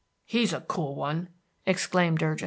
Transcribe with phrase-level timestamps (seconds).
[0.25, 1.29] "He's a cool one!"
[1.67, 2.39] exclaimed Durgin.